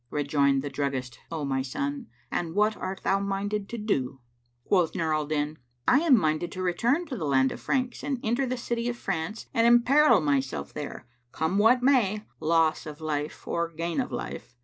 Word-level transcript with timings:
Rejoined 0.09 0.63
the 0.63 0.69
druggist, 0.71 1.19
"O 1.31 1.45
my 1.45 1.61
son, 1.61 2.07
and 2.31 2.55
what 2.55 2.75
art 2.75 3.01
thou 3.03 3.19
minded 3.19 3.69
to 3.69 3.77
do?" 3.77 4.19
Quoth 4.65 4.95
Nur 4.95 5.13
al 5.13 5.27
Din, 5.27 5.59
"I 5.87 5.99
am 5.99 6.17
minded 6.17 6.51
to 6.53 6.63
return 6.63 7.05
to 7.05 7.15
the 7.15 7.23
land 7.27 7.51
of 7.51 7.59
the 7.63 7.71
Franks[FN#549] 7.71 7.99
and 8.07 8.19
enter 8.23 8.47
the 8.47 8.57
city 8.57 8.89
of 8.89 8.97
France 8.97 9.45
and 9.53 9.67
emperil 9.67 10.19
myself 10.19 10.73
there; 10.73 11.05
come 11.31 11.59
what 11.59 11.83
may, 11.83 12.23
loss 12.39 12.87
of 12.87 12.99
life 12.99 13.47
or 13.47 13.69
gain 13.71 14.01
of 14.01 14.11
life." 14.11 14.55